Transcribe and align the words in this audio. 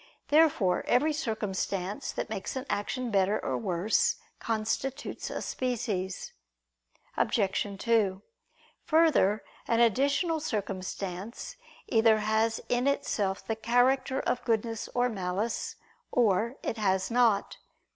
Therefore 0.29 0.83
every 0.87 1.13
circumstance 1.13 2.11
that 2.13 2.27
makes 2.27 2.55
an 2.55 2.65
action 2.71 3.11
better 3.11 3.37
or 3.39 3.55
worse, 3.55 4.15
constitutes 4.39 5.29
a 5.29 5.43
species. 5.43 6.33
Obj. 7.17 7.77
2: 7.79 8.21
Further, 8.85 9.43
an 9.67 9.79
additional 9.79 10.39
circumstance 10.39 11.55
either 11.87 12.17
has 12.17 12.59
in 12.67 12.87
itself 12.87 13.45
the 13.45 13.55
character 13.55 14.19
of 14.21 14.43
goodness 14.43 14.89
or 14.95 15.07
malice, 15.07 15.75
or 16.11 16.55
it 16.63 16.77
has 16.77 17.11
not. 17.11 17.57